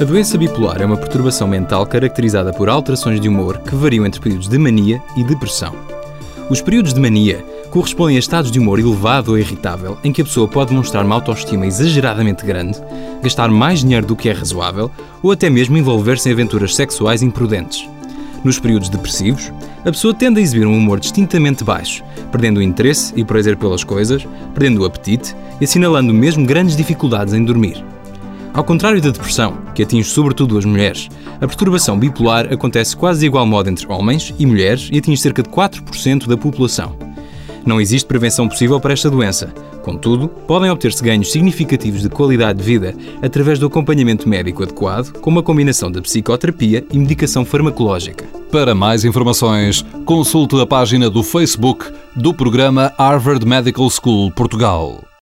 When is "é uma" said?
0.80-0.96